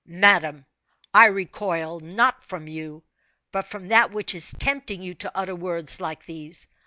[0.07, 0.65] "Madame,
[1.13, 3.03] I recoil not from you,
[3.51, 6.65] but from that which is tempting you to utter words like these.